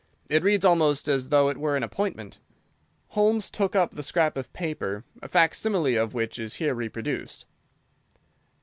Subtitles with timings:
[0.29, 2.39] It reads almost as though it were an appointment."
[3.09, 7.45] Holmes took up the scrap of paper, a facsimile of which is here reproduced.